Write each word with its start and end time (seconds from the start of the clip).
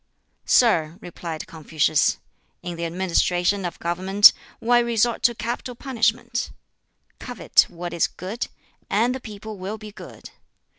"Sir," 0.47 0.97
replied 0.99 1.45
Confucius, 1.45 2.17
"in 2.63 2.75
the 2.75 2.85
administration 2.87 3.65
of 3.65 3.77
government 3.77 4.33
why 4.59 4.79
resort 4.79 5.21
to 5.21 5.35
capital 5.35 5.75
punishment? 5.75 6.49
Covet 7.19 7.67
what 7.69 7.93
is 7.93 8.07
good, 8.07 8.47
and 8.89 9.13
the 9.13 9.19
people 9.19 9.59
will 9.59 9.77
be 9.77 9.91
good. 9.91 10.31